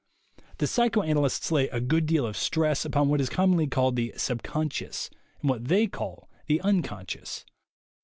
The 0.57 0.65
psychoanalysts 0.65 1.51
lay 1.51 1.67
a 1.69 1.79
good 1.79 2.07
deal 2.07 2.25
of 2.25 2.35
stress 2.35 2.85
upon 2.85 3.07
what 3.07 3.21
is 3.21 3.29
commonly 3.29 3.67
called 3.67 3.95
the 3.95 4.15
subconscious, 4.17 5.11
and 5.41 5.49
what 5.51 5.65
they 5.65 5.85
call 5.85 6.27
the 6.47 6.59
unconscious. 6.61 7.45